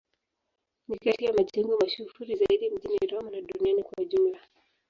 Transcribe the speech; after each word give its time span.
Ni 0.87 0.97
kati 0.97 1.25
ya 1.25 1.33
majengo 1.33 1.77
mashuhuri 1.79 2.35
zaidi 2.35 2.69
mjini 2.69 3.07
Roma 3.07 3.31
na 3.31 3.41
duniani 3.41 3.83
kwa 3.83 4.03
ujumla. 4.03 4.39